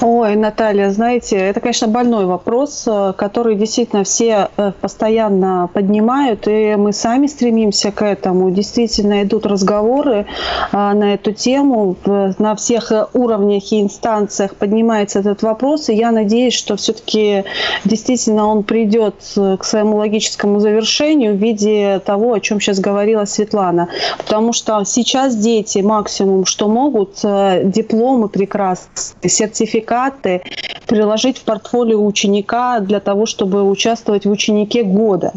[0.00, 6.76] Ой, Наталья, знаете, это, конечно, больной вопрос, э, который действительно все э, постоянно поднимают, и
[6.76, 8.50] мы сами стремимся к этому.
[8.50, 10.26] Действительно идут разговоры
[10.72, 16.54] э, на эту тему, на всех уровнях и инстанциях поднимается этот вопрос, и я надеюсь,
[16.54, 17.44] что все-таки
[17.84, 23.88] действительно он придет к своему логическому завершению в виде того, о чем сейчас говорила Светлана.
[24.16, 28.88] Потому что сейчас дети максимум, что могут, дипломы прекрасные,
[29.24, 30.42] сертификаты
[30.86, 35.32] приложить в портфолио ученика для того, чтобы участвовать в ученике года.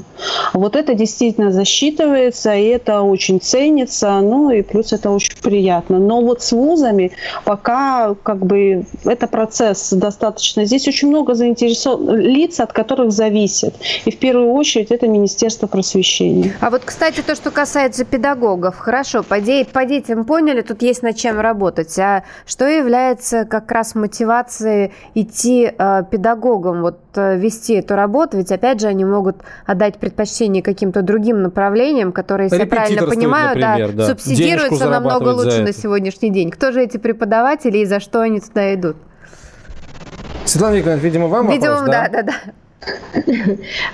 [0.54, 6.00] Вот это действительно засчитывается, и это очень ценится, ну и плюс это очень приятно.
[6.00, 7.12] Но вот с вузами
[7.44, 10.66] пока как бы это процесс достаточно.
[10.66, 13.76] Здесь очень много заинтересованных лиц, от которых зависит.
[14.06, 16.54] И в первую очередь это Министерство просвещения.
[16.62, 21.04] А вот, кстати, то, что касается педагогов, хорошо, по, де- по детям поняли, тут есть
[21.04, 21.98] над чем работать.
[22.00, 28.38] А что является как раз мотивацией идти э, педагогам, вот э, вести эту работу?
[28.38, 33.60] Ведь, опять же, они могут отдать предпочтение каким-то другим направлениям, которые, если я правильно понимаю,
[33.60, 34.08] да, например, да.
[34.08, 36.52] субсидируются намного лучше на сегодняшний день.
[36.52, 38.98] Кто же эти преподаватели и за что они туда идут?
[40.46, 42.34] Светлана Викторовна, видимо, вам Видимо, вопрос, да, да, да.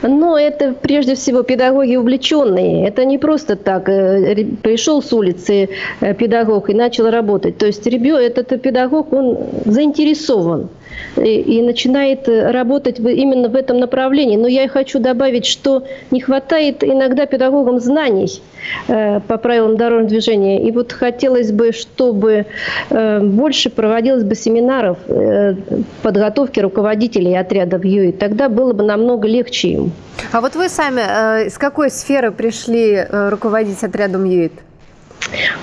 [0.02, 2.88] Но это прежде всего педагоги увлеченные.
[2.88, 3.89] Это не просто так.
[3.89, 5.69] э, Пришел с улицы
[6.00, 7.58] э, педагог и начал работать.
[7.58, 10.69] То есть ребенок, этот педагог, он заинтересован
[11.17, 14.38] и, и начинает э, работать именно в этом направлении.
[14.38, 18.41] Но я хочу добавить, что не хватает иногда педагогам знаний
[18.88, 20.62] э, по правилам дорожного движения.
[20.67, 22.45] И вот хотелось бы, чтобы
[22.89, 25.55] э, больше проводилось бы семинаров э,
[26.01, 28.12] подготовки руководителей отрядов ЮИ.
[28.12, 29.91] Тогда было бы намного легче им.
[30.31, 34.53] А вот вы сами э, из какой сферы пришли э, руководить отрядом ЮИТ?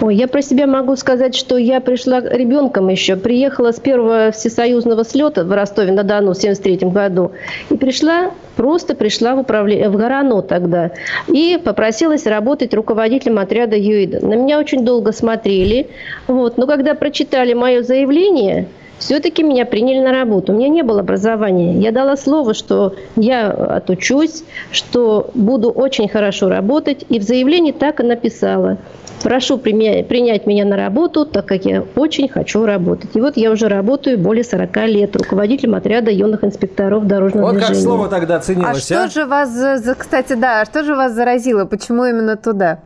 [0.01, 3.17] Ой, я про себя могу сказать, что я пришла ребенком еще.
[3.17, 7.33] Приехала с первого всесоюзного слета в Ростове-на-Дону в 73 году.
[7.71, 10.91] И пришла, просто пришла в управление, в Горано тогда.
[11.29, 14.27] И попросилась работать руководителем отряда ЮИДа.
[14.27, 15.89] На меня очень долго смотрели.
[16.27, 16.59] Вот.
[16.59, 18.67] Но когда прочитали мое заявление,
[18.99, 20.53] все-таки меня приняли на работу.
[20.53, 21.79] У меня не было образования.
[21.79, 27.05] Я дала слово, что я отучусь, что буду очень хорошо работать.
[27.09, 28.79] И в заявлении так и написала.
[29.25, 33.11] Прошу принять меня на работу, так как я очень хочу работать.
[33.15, 37.67] И вот я уже работаю более 40 лет руководителем отряда юных инспекторов дорожного Вот как
[37.69, 37.81] движения.
[37.83, 41.65] слово тогда А ценилось, что же вас, за- кстати, да, а что же вас заразило?
[41.65, 42.81] Почему именно туда?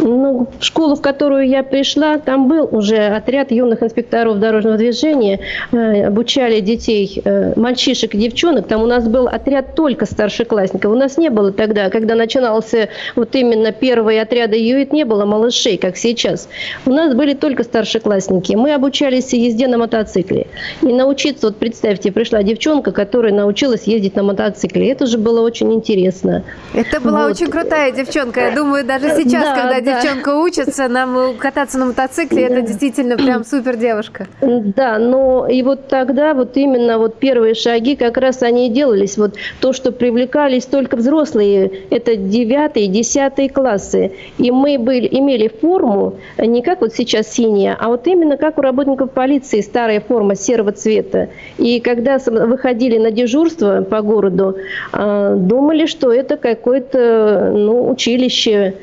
[0.00, 5.40] Ну, в школу, в которую я пришла, там был уже отряд юных инспекторов дорожного движения.
[5.72, 8.66] Э, обучали детей, э, мальчишек и девчонок.
[8.66, 10.90] Там у нас был отряд только старшеклассников.
[10.90, 15.76] У нас не было тогда, когда начинался вот именно первые отряды ЮИТ, не было малышей,
[15.76, 16.48] как сейчас.
[16.86, 18.54] У нас были только старшеклассники.
[18.54, 20.46] Мы обучались езде на мотоцикле.
[20.82, 24.90] И научиться, вот представьте, пришла девчонка, которая научилась ездить на мотоцикле.
[24.90, 26.44] Это же было очень интересно.
[26.74, 27.36] Это была вот.
[27.36, 28.40] очень крутая девчонка.
[28.40, 29.81] Я думаю, даже сейчас, да, когда да.
[29.82, 34.26] Девчонка учится, нам кататься на мотоцикле, это действительно прям супер девушка.
[34.40, 39.16] Да, но и вот тогда вот именно вот первые шаги как раз они и делались.
[39.16, 44.12] Вот то, что привлекались только взрослые, это девятые, десятые классы.
[44.38, 48.62] И мы были, имели форму не как вот сейчас синяя, а вот именно как у
[48.62, 51.28] работников полиции, старая форма серого цвета.
[51.58, 54.56] И когда выходили на дежурство по городу,
[54.92, 58.74] а, думали, что это какое-то ну, училище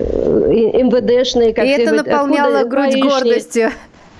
[0.00, 1.52] э, МВДшное.
[1.52, 3.70] Как И это наполняло грудь гордостью.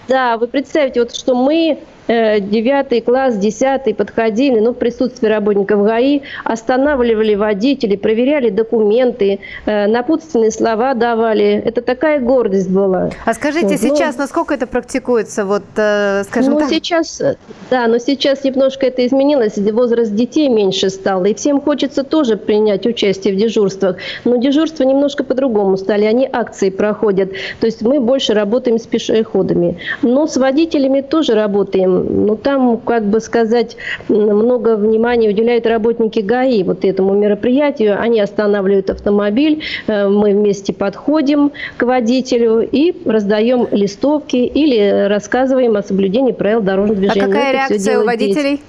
[0.08, 1.78] Да, вы представьте, вот что мы
[2.10, 9.86] Э, девятый класс, десятый подходили, ну, в присутствии работников ГАИ, останавливали водителей, проверяли документы, э,
[9.86, 11.62] напутственные слова давали.
[11.64, 13.10] Это такая гордость была.
[13.24, 16.70] А скажите, вот, сейчас ну, насколько это практикуется, вот, э, скажем ну, так?
[16.70, 17.22] сейчас,
[17.70, 22.86] да, но сейчас немножко это изменилось, возраст детей меньше стал, и всем хочется тоже принять
[22.86, 28.34] участие в дежурствах, но дежурства немножко по-другому стали, они акции проходят, то есть мы больше
[28.34, 33.76] работаем с пешеходами, но с водителями тоже работаем, ну, там, как бы сказать,
[34.08, 38.00] много внимания уделяют работники ГАИ вот этому мероприятию.
[38.00, 45.82] Они останавливают автомобиль, э, мы вместе подходим к водителю и раздаем листовки или рассказываем о
[45.82, 47.24] соблюдении правил дорожного а движения.
[47.24, 48.50] А какая Это реакция у водителей?
[48.50, 48.62] Дети.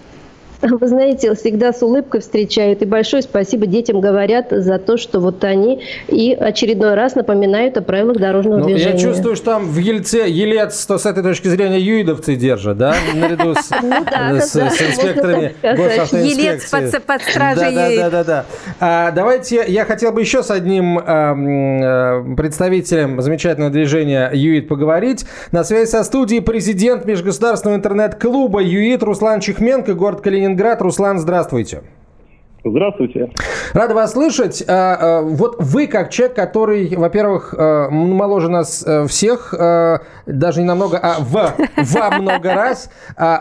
[0.79, 2.81] Вы знаете, всегда с улыбкой встречают.
[2.81, 7.81] И большое спасибо детям говорят за то, что вот они и очередной раз напоминают о
[7.81, 8.93] правилах дорожного ну, движения.
[8.93, 12.95] Я чувствую, что там в Ельце Елец, то с этой точки зрения юидовцы держат, да?
[13.15, 16.69] Наряду с, ну инспекторами Елец
[17.05, 18.45] под стражей Да, да, да.
[18.79, 19.11] да.
[19.11, 25.25] Давайте, я хотел бы еще с одним э, представителем замечательного движения ЮИД поговорить.
[25.51, 30.50] На связи со студией президент Межгосударственного интернет-клуба ЮИД Руслан Чехменко, город Калининград.
[30.51, 30.81] Калининград.
[30.81, 31.81] Руслан, здравствуйте.
[32.63, 33.31] Здравствуйте.
[33.73, 34.63] Рада вас слышать.
[34.67, 39.53] А, а, вот вы, как человек, который, во-первых, а, моложе нас э, всех,
[40.25, 42.89] даже не намного, а в, во много раз.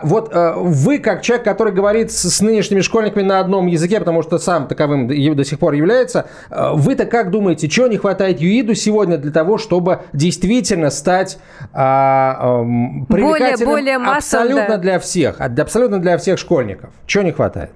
[0.02, 4.66] Вот вы, как человек, который говорит с нынешними школьниками на одном языке, потому что сам
[4.66, 9.58] таковым до сих пор является, вы-то как думаете, чего не хватает ЮИДу сегодня для того,
[9.58, 11.38] чтобы действительно стать
[11.72, 14.78] привлекательным более, более массовым, абсолютно да.
[14.78, 16.90] для всех, абсолютно для всех школьников?
[17.06, 17.70] Чего не хватает?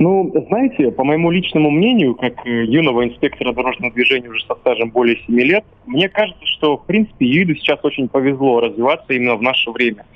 [0.00, 4.88] Ну, знаете, по моему личному мнению, как э, юного инспектора дорожного движения уже со стажем
[4.88, 9.42] более 7 лет, мне кажется, что, в принципе, ЮИДу сейчас очень повезло развиваться именно в
[9.42, 10.06] наше время.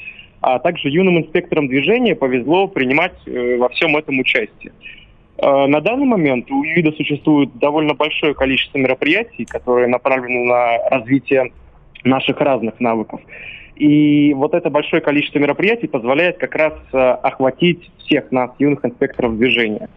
[0.41, 4.73] А также юным инспекторам движения повезло принимать э, во всем этом участие.
[5.37, 11.53] Э, на данный момент у ЮИДа существует довольно большое количество мероприятий, которые направлены на развитие
[12.05, 13.21] наших разных навыков.
[13.77, 19.37] И вот это большое количество мероприятий позволяет как раз э, охватить всех нас, юных инспекторов
[19.37, 19.89] движения.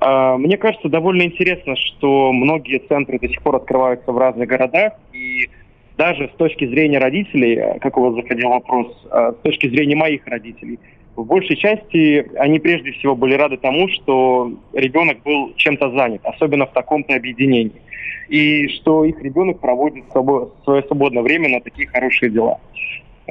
[0.00, 4.94] Э, мне кажется, довольно интересно, что многие центры до сих пор открываются в разных городах,
[5.12, 5.48] и
[5.96, 10.26] даже с точки зрения родителей, э, как у вас заходил вопрос, с точки зрения моих
[10.26, 10.80] родителей,
[11.16, 16.66] в большей части они прежде всего были рады тому, что ребенок был чем-то занят, особенно
[16.66, 17.80] в таком-то объединении,
[18.28, 22.58] и что их ребенок проводит свое свободное время на такие хорошие дела.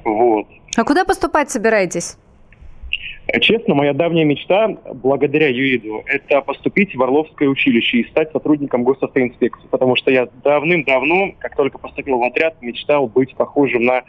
[0.03, 0.47] Вот.
[0.77, 2.17] А куда поступать собираетесь?
[3.41, 9.65] Честно, моя давняя мечта, благодаря ЮИДу, это поступить в Орловское училище и стать сотрудником госавтоинспекции,
[9.69, 14.03] потому что я давным-давно, как только поступил в отряд, мечтал быть похожим на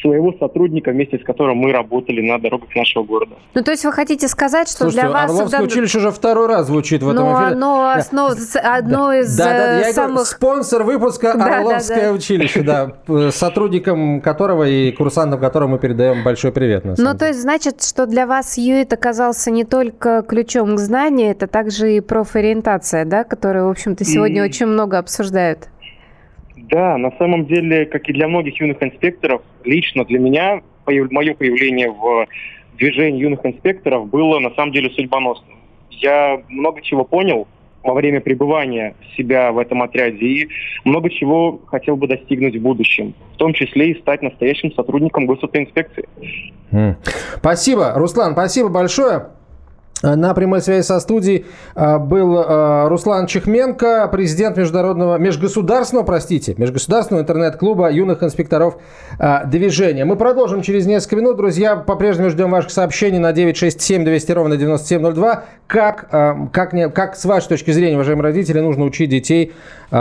[0.00, 3.36] своего сотрудника, вместе с которым мы работали на дорогах нашего города.
[3.54, 5.24] Ну, то есть вы хотите сказать, что Слушайте, для вас...
[5.24, 5.64] Орловское всегда...
[5.64, 7.46] училище уже второй раз звучит в этом Но эфире.
[7.52, 8.32] оно основ...
[8.54, 8.76] да.
[8.76, 9.20] одно да.
[9.20, 10.10] из да, да, я самых...
[10.10, 12.12] Говорю, спонсор выпуска да, Орловское да, да.
[12.12, 16.84] училище, да, сотрудникам которого и курсантам которого мы передаем большой привет.
[16.84, 21.46] Ну, то есть значит, что для вас ЮИТ оказался не только ключом к знанию, это
[21.46, 24.44] также и профориентация, да, которую, в общем-то, сегодня и...
[24.44, 25.68] очень много обсуждают.
[26.70, 31.90] Да, на самом деле, как и для многих юных инспекторов, лично для меня мое появление
[31.90, 32.26] в
[32.78, 35.56] движении юных инспекторов было на самом деле судьбоносным.
[35.90, 37.46] Я много чего понял
[37.82, 40.48] во время пребывания себя в этом отряде и
[40.84, 46.08] много чего хотел бы достигнуть в будущем, в том числе и стать настоящим сотрудником госавтоинспекции.
[47.36, 49.26] Спасибо, Руслан, спасибо большое.
[50.02, 57.22] На прямой связи со студией а, был а, Руслан Чехменко, президент международного, межгосударственного, простите, межгосударственного
[57.22, 58.78] интернет-клуба юных инспекторов
[59.18, 60.06] а, движения.
[60.06, 61.36] Мы продолжим через несколько минут.
[61.36, 65.44] Друзья, по-прежнему ждем ваших сообщений на 967 200 ровно 9702.
[65.66, 66.08] Как,
[66.52, 69.52] как, не, как с вашей точки зрения, уважаемые родители, нужно учить детей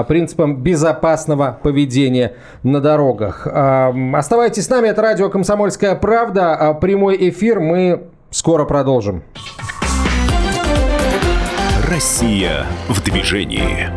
[0.08, 2.34] принципам безопасного поведения
[2.64, 3.46] на дорогах?
[3.46, 6.76] Оставайтесь с нами, это радио «Комсомольская правда».
[6.82, 9.22] Прямой эфир мы скоро продолжим.
[11.90, 13.90] Россия в движении.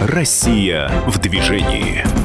[0.00, 2.23] Россия в движении.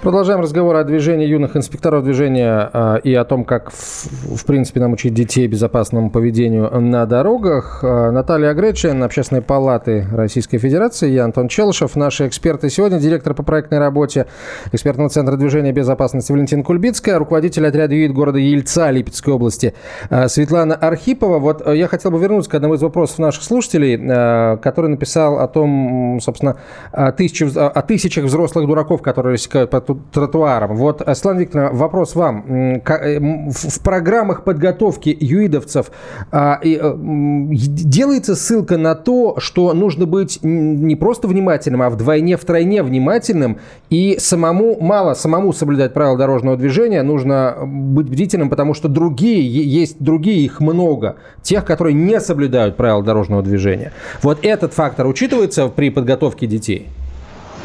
[0.00, 4.78] Продолжаем разговор о движении юных инспекторов движения э, и о том, как, в, в принципе,
[4.78, 7.80] нам учить детей безопасному поведению на дорогах.
[7.82, 11.96] Э, Наталья Агречин, Общественной палаты Российской Федерации, я Антон Челышев.
[11.96, 14.26] Наши эксперты сегодня, директор по проектной работе
[14.70, 19.74] экспертного центра движения безопасности Валентина Кульбицкая, руководитель отряда ЮИД города Ельца Липецкой области
[20.10, 21.40] э, Светлана Архипова.
[21.40, 25.40] Вот э, я хотел бы вернуться к одному из вопросов наших слушателей, э, который написал
[25.40, 26.56] о том, собственно,
[26.92, 30.76] о, тысяч, о тысячах взрослых дураков, которые рассекают по тротуарам.
[30.76, 32.44] Вот, Светлана Викторовна, вопрос вам.
[32.48, 33.18] Э,
[33.50, 35.90] в программах подготовки юидовцев
[36.30, 36.94] а, э,
[37.50, 43.58] делается ссылка на то, что нужно быть не просто внимательным, а вдвойне, втройне внимательным
[43.90, 49.96] и самому, мало самому соблюдать правила дорожного движения, нужно быть бдительным, потому что другие, есть
[50.00, 53.92] другие, их много, тех, которые не соблюдают правила дорожного движения.
[54.22, 56.88] Вот этот фактор учитывается при подготовке детей?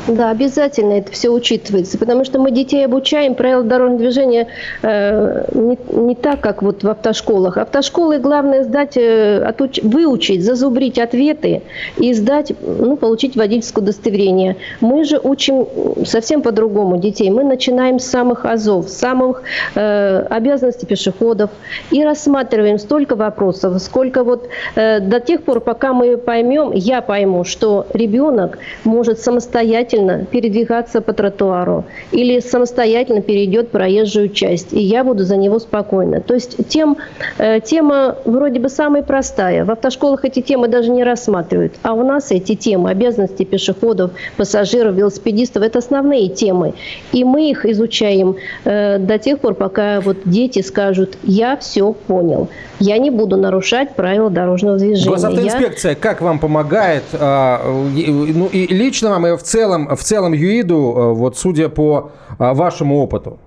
[0.08, 4.48] Да, обязательно это все учитывается, потому что мы детей обучаем правила дорожного движения
[4.82, 7.56] э, не, не так, как вот в автошколах.
[7.56, 11.62] Автошколы главное сдать, э, отуч, выучить, зазубрить ответы
[11.98, 14.58] и сдать, ну, получить водительское удостоверение.
[14.82, 15.68] Мы же учим
[16.06, 17.30] совсем по-другому детей.
[17.30, 19.44] Мы начинаем с самых азов, с самых
[19.76, 21.50] э, обязанностей пешеходов
[21.92, 27.46] и рассматриваем столько вопросов, сколько вот э, до тех пор, пока мы поймем, я пойму,
[27.46, 35.04] что ребенок может самостоятельно самостоятельно передвигаться по тротуару или самостоятельно перейдет проезжую часть, и я
[35.04, 36.22] буду за него спокойно.
[36.22, 36.98] То есть тем,
[37.38, 39.66] э, тема вроде бы самая простая.
[39.66, 41.74] В автошколах эти темы даже не рассматривают.
[41.84, 46.74] А у нас эти темы, обязанности пешеходов, пассажиров, велосипедистов, это основные темы.
[47.12, 48.36] И мы их изучаем
[48.66, 52.50] э, до тех пор, пока вот дети скажут, я все понял.
[52.80, 55.10] Я не буду нарушать правила дорожного движения.
[55.10, 55.96] Госавтоинспекция я...
[55.96, 57.04] как вам помогает?
[57.14, 61.70] Э, ну и лично вам, и в целом целом, в целом ЮИДу, э, вот судя
[61.70, 63.38] по э, вашему опыту?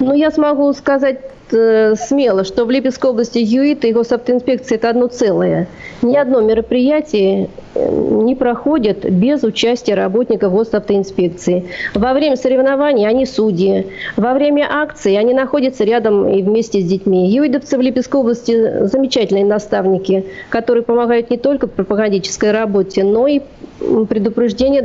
[0.00, 1.18] Ну, я смогу сказать
[1.50, 5.66] э, смело, что в Липецкой области ЮИТ и госавтоинспекция– это одно целое.
[6.02, 7.90] Ни одно мероприятие э,
[8.22, 11.64] не проходит без участия работников госавтоинспекции.
[11.94, 13.88] Во время соревнований они судьи.
[14.16, 17.28] Во время акций они находятся рядом и вместе с детьми.
[17.28, 23.40] ЮИДовцы в Липецкой области– замечательные наставники, которые помогают не только в пропагандической работе, но и
[23.78, 24.82] предупреждение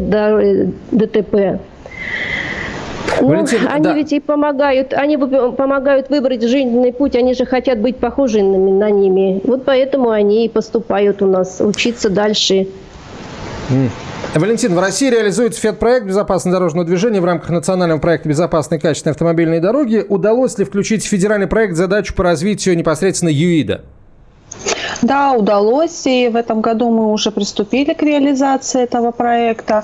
[0.92, 1.60] ДТП.
[3.22, 3.94] Ну, Валентин, они да.
[3.94, 9.42] ведь и помогают, они помогают выбрать жизненный путь, они же хотят быть похожими на ними.
[9.44, 12.68] Вот поэтому они и поступают у нас, учиться дальше.
[14.36, 19.60] Валентин, в России реализуется ФЕД-проект «Безопасное дорожное движение» в рамках национального проекта «Безопасные качественные автомобильные
[19.60, 20.06] дороги».
[20.08, 23.82] Удалось ли включить в федеральный проект задачу по развитию непосредственно ЮИДа?
[25.02, 29.84] Да, удалось, и в этом году мы уже приступили к реализации этого проекта.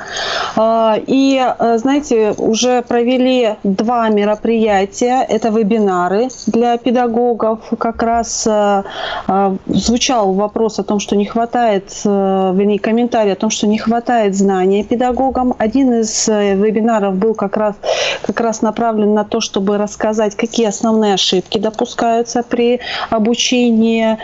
[0.56, 5.26] А, и, э, знаете, уже провели два мероприятия.
[5.28, 7.60] Это вебинары для педагогов.
[7.78, 8.84] Как раз э,
[9.28, 14.36] э, звучал вопрос о том, что не хватает, вернее, комментарий о том, что не хватает
[14.36, 15.54] знания педагогам.
[15.58, 17.76] Один из вебинаров был как раз,
[18.22, 22.80] как раз направлен на то, чтобы рассказать, какие основные ошибки допускаются при
[23.10, 24.18] обучении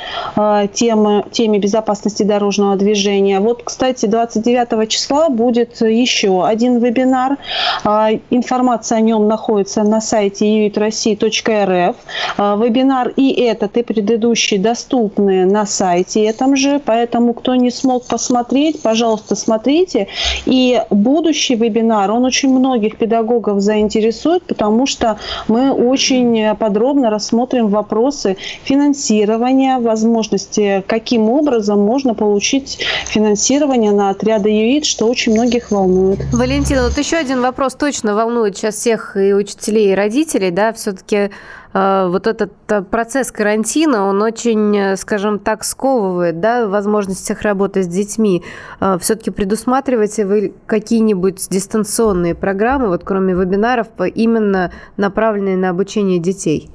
[0.74, 3.40] темы, теме безопасности дорожного движения.
[3.40, 7.38] Вот, кстати, 29 числа будет еще один вебинар.
[7.84, 11.96] А, информация о нем находится на сайте uitrossии.rf.
[12.38, 18.06] А, вебинар и этот, и предыдущий доступны на сайте этом же, поэтому кто не смог
[18.06, 20.08] посмотреть, пожалуйста, смотрите.
[20.46, 25.18] И будущий вебинар, он очень многих педагогов заинтересует, потому что
[25.48, 34.50] мы очень подробно рассмотрим вопросы финансирования, возможности и каким образом можно получить финансирование на отряды
[34.50, 36.20] ЮИД, что очень многих волнует.
[36.32, 41.32] Валентина, вот еще один вопрос точно волнует сейчас всех и учителей, и родителей, да, все-таки
[41.74, 47.42] э, вот этот э, процесс карантина, он очень, э, скажем так, сковывает, да, в возможностях
[47.42, 48.44] работы с детьми.
[49.00, 56.70] Все-таки предусматриваете вы какие-нибудь дистанционные программы, вот кроме вебинаров, именно направленные на обучение детей?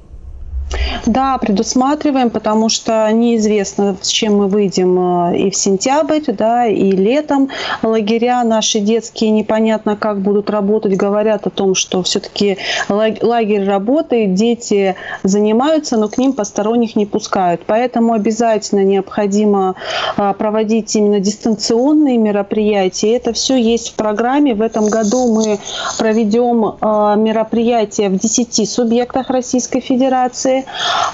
[1.05, 6.91] Да, предусматриваем, потому что неизвестно, с чем мы выйдем э, и в сентябрь, да, и
[6.91, 7.49] летом.
[7.81, 10.97] Лагеря наши детские непонятно как будут работать.
[10.97, 12.57] Говорят о том, что все-таки
[12.89, 17.61] лагерь работает, дети занимаются, но к ним посторонних не пускают.
[17.65, 19.75] Поэтому обязательно необходимо
[20.17, 23.15] э, проводить именно дистанционные мероприятия.
[23.15, 24.55] Это все есть в программе.
[24.55, 25.59] В этом году мы
[25.97, 30.56] проведем э, мероприятия в 10 субъектах Российской Федерации.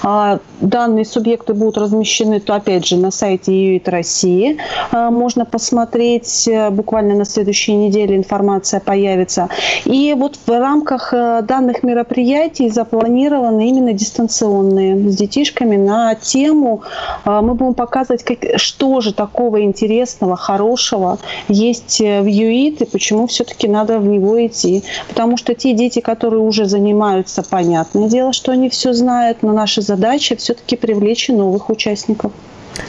[0.02, 4.58] А, данные субъекты будут размещены, то опять же, на сайте ЮИТ России.
[4.90, 9.48] А, можно посмотреть, э, буквально на следующей неделе информация появится.
[9.84, 16.82] И вот в рамках э, данных мероприятий запланированы именно дистанционные с детишками на тему.
[17.24, 21.18] А, мы будем показывать, как, что же такого интересного, хорошего
[21.48, 24.82] есть э, в ЮИТ и почему все-таки надо в него идти.
[25.08, 29.80] Потому что те дети, которые уже занимаются, понятное дело, что они все знают, но наша
[29.80, 32.32] задача все-таки привлечь новых участников.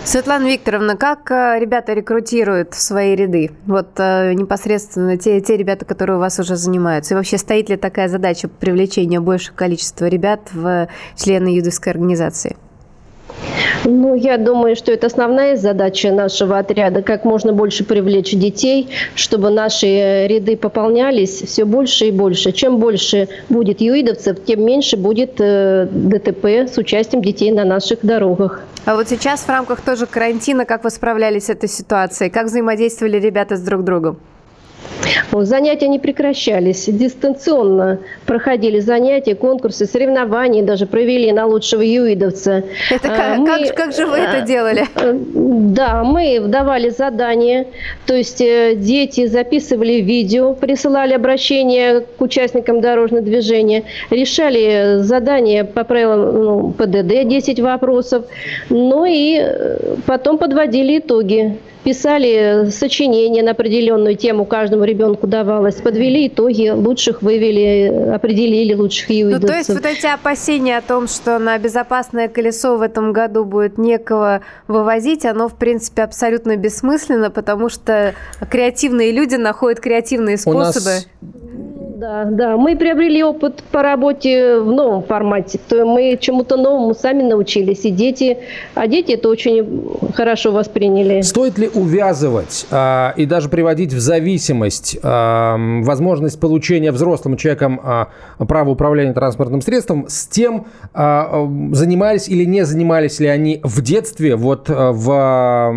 [0.03, 3.51] Светлана Викторовна, как э, ребята рекрутируют в свои ряды?
[3.65, 7.13] Вот э, непосредственно те, те ребята, которые у вас уже занимаются.
[7.13, 12.55] И вообще стоит ли такая задача привлечения большего количества ребят в члены юдовской организации?
[13.83, 19.49] Ну, я думаю, что это основная задача нашего отряда, как можно больше привлечь детей, чтобы
[19.49, 22.51] наши э, ряды пополнялись все больше и больше.
[22.51, 28.63] Чем больше будет юидовцев, тем меньше будет э, ДТП с участием детей на наших дорогах.
[28.85, 32.29] А вот сейчас в рамках тоже карантина, как вы справлялись с этой ситуацией?
[32.29, 34.17] Как взаимодействовали ребята с друг другом?
[35.31, 36.85] Занятия не прекращались.
[36.85, 42.63] Дистанционно проходили занятия, конкурсы, соревнования даже провели на лучшего юидовца.
[42.89, 44.85] Это как, а, мы, как, как же вы это а, делали?
[45.73, 47.67] Да, мы давали задания,
[48.05, 55.83] то есть э, дети записывали видео, присылали обращения к участникам дорожного движения, решали задания по
[55.83, 58.25] правилам ну, ПДД, 10 вопросов,
[58.69, 66.27] ну и э, потом подводили итоги писали сочинения на определенную тему, каждому ребенку давалось, подвели
[66.27, 69.41] итоги, лучших вывели, определили лучших юидовцев.
[69.41, 73.45] Ну, то есть вот эти опасения о том, что на безопасное колесо в этом году
[73.45, 78.15] будет некого вывозить, оно, в принципе, абсолютно бессмысленно, потому что
[78.49, 80.59] креативные люди находят креативные способы.
[80.59, 81.07] У нас
[81.95, 82.57] да, да.
[82.57, 85.59] Мы приобрели опыт по работе в новом формате.
[85.67, 87.85] То мы чему-то новому сами научились.
[87.85, 88.37] И дети,
[88.73, 91.21] а дети это очень хорошо восприняли.
[91.21, 98.09] Стоит ли увязывать а, и даже приводить в зависимость а, возможность получения взрослым человеком а,
[98.45, 104.35] права управления транспортным средством с тем, а, занимались или не занимались ли они в детстве,
[104.35, 105.71] вот в, а,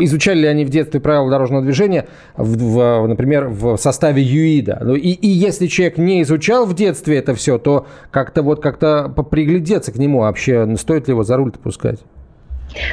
[0.00, 4.80] изучали ли они в детстве правила дорожного движения, в, в, например, в составе ЮИДа.
[4.82, 9.08] Ну, и, и если человек не изучал в детстве это все, то как-то вот как-то
[9.30, 12.00] приглядеться к нему вообще, стоит ли его за руль-то пускать?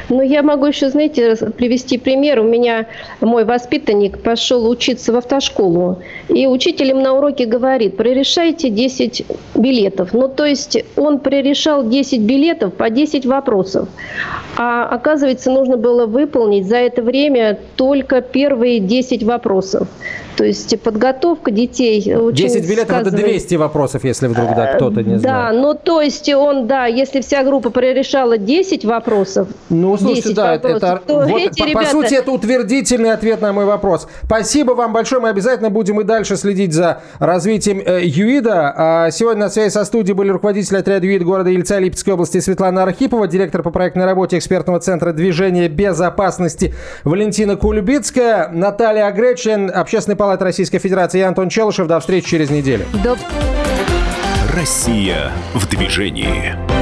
[0.08, 2.40] Ну, я могу еще, знаете, привести пример.
[2.40, 2.86] У меня
[3.20, 10.12] мой воспитанник пошел учиться в автошколу, и учитель им на уроке говорит, прорешайте 10 билетов.
[10.12, 13.88] Ну, то есть он пререшал 10 билетов по 10 вопросов.
[14.58, 19.88] А оказывается, нужно было выполнить за это время только первые 10 вопросов.
[20.36, 23.14] То есть подготовка детей 10 очень 10 билетов сказывает...
[23.14, 25.22] это 200 вопросов, если вдруг да, кто-то не знает.
[25.22, 30.52] Да, ну то есть он, да, если вся группа прорешала 10 вопросов, ну, слушайте, да,
[30.52, 31.86] вопросов, это, то вот, эти по, ребята...
[31.86, 34.06] по сути, это утвердительный ответ на мой вопрос.
[34.24, 38.74] Спасибо вам большое, мы обязательно будем и дальше следить за развитием э, ЮИДа.
[38.76, 42.82] А сегодня на связи со студией были руководители отряда ЮИД города Ельца Липецкой области Светлана
[42.82, 50.44] Архипова, директор по проектной работе экспертного центра движения безопасности Валентина Кульбицкая, Наталья Агречин, общественный палаты
[50.44, 51.18] Российской Федерации.
[51.18, 51.86] Я Антон Челышев.
[51.86, 52.84] До встречи через неделю.
[53.02, 53.16] До...
[54.54, 56.75] Россия в движении.